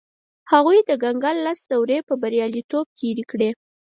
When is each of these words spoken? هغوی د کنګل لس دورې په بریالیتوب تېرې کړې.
هغوی 0.51 0.79
د 0.83 0.91
کنګل 1.03 1.37
لس 1.45 1.59
دورې 1.71 1.99
په 2.07 2.13
بریالیتوب 2.21 2.85
تېرې 2.97 3.23
کړې. 3.31 3.49